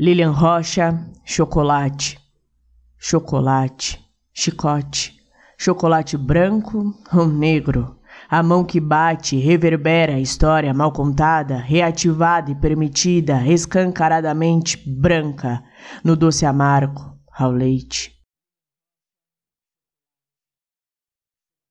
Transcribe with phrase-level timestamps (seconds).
[0.00, 2.16] Lilian Rocha, chocolate.
[2.96, 3.98] Chocolate,
[4.32, 5.12] chicote,
[5.58, 7.96] chocolate branco ou negro.
[8.30, 15.64] A mão que bate, reverbera a história mal contada, reativada e permitida, escancaradamente branca,
[16.04, 18.17] no doce amargo, ao leite.